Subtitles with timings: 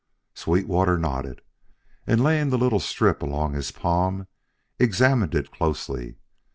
[0.33, 1.41] Sweetwater nodded,
[2.07, 4.25] and laying the little strip along his palm,
[4.79, 6.15] examined it closely.